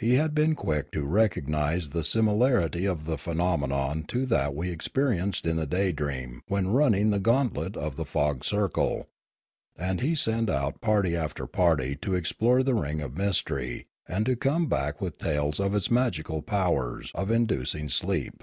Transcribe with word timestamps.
He 0.00 0.14
had 0.14 0.34
been 0.34 0.56
quick 0.56 0.90
to 0.90 1.04
recognise 1.04 1.90
the 1.90 2.02
similarity 2.02 2.84
of 2.84 3.04
the 3.04 3.16
phenomenon 3.16 4.02
to 4.08 4.26
that 4.26 4.56
we 4.56 4.66
had 4.66 4.74
experienced 4.74 5.46
in 5.46 5.54
the 5.54 5.68
Daydream 5.68 6.42
when 6.48 6.66
running 6.72 7.10
the 7.10 7.20
gauntlet 7.20 7.76
of 7.76 7.94
the 7.94 8.04
fog 8.04 8.44
circle, 8.44 9.08
and 9.78 10.00
he 10.00 10.16
sent 10.16 10.50
out 10.50 10.80
party 10.80 11.14
after 11.16 11.46
party 11.46 11.94
to 12.02 12.12
explore 12.16 12.64
the 12.64 12.74
ring 12.74 13.00
of 13.00 13.16
mystery 13.16 13.86
and 14.08 14.26
to 14.26 14.34
come 14.34 14.66
back 14.66 15.00
with 15.00 15.18
tales 15.18 15.60
of 15.60 15.76
its 15.76 15.92
magical 15.92 16.42
powers 16.42 17.12
of 17.14 17.30
inducing 17.30 17.88
sleep. 17.88 18.42